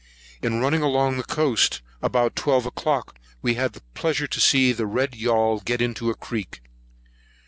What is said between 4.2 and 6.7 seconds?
to see the red yaul get into a creek.